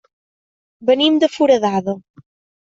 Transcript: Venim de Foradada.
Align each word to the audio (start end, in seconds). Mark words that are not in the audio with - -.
Venim 0.89 1.19
de 1.25 1.29
Foradada. 1.35 1.95